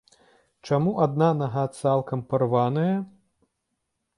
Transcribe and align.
Чаму 0.69 0.93
адна 1.05 1.27
нага 1.41 1.63
цалкам 1.81 2.25
парваная? 2.33 2.95